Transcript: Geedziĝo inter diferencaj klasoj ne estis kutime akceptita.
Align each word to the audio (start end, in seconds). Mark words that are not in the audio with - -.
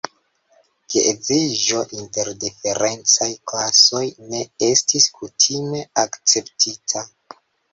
Geedziĝo 0.93 1.83
inter 1.97 2.31
diferencaj 2.45 3.29
klasoj 3.51 4.03
ne 4.33 4.41
estis 4.71 5.09
kutime 5.21 5.85
akceptita. 6.07 7.07